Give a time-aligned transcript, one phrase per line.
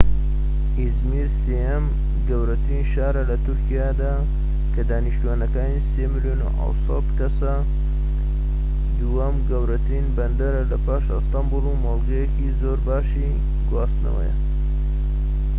[0.81, 1.85] ئیزمیر سێهەم
[2.29, 4.13] گەورەترین شارە لە تورکیادا
[4.73, 6.41] کە دانیشتوانەکەی ٣.٧ ملیۆن
[7.19, 7.55] کەسە،
[8.97, 13.31] دووهەم گەورەترین بەندەرە لە پاش ئەستەنبوڵ و مۆڵگەیەکی زۆرباشی
[13.69, 14.35] گواستنەوەیە